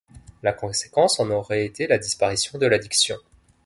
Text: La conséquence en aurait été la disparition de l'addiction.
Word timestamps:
La 0.41 0.51
conséquence 0.51 1.19
en 1.19 1.29
aurait 1.29 1.63
été 1.63 1.85
la 1.85 1.99
disparition 1.99 2.57
de 2.57 2.65
l'addiction. 2.65 3.17